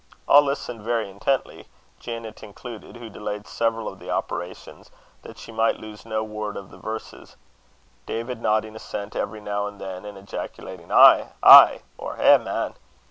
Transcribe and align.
All 0.27 0.41
listened 0.41 0.81
very 0.81 1.11
intently, 1.11 1.67
Janet 1.99 2.41
included, 2.41 2.95
who 2.95 3.07
delayed 3.07 3.45
several 3.45 3.87
of 3.87 3.99
the 3.99 4.09
operations, 4.09 4.89
that 5.21 5.37
she 5.37 5.51
might 5.51 5.77
lose 5.79 6.07
no 6.07 6.23
word 6.23 6.57
of 6.57 6.71
the 6.71 6.79
verses; 6.79 7.35
David 8.07 8.41
nodding 8.41 8.75
assent 8.75 9.15
every 9.15 9.41
now 9.41 9.67
and 9.67 9.79
then, 9.79 10.03
and 10.05 10.17
ejaculating 10.17 10.91
ay! 10.91 11.27
ay! 11.43 11.83
or 11.99 12.19
eh, 12.19 12.39
man! 12.39 12.73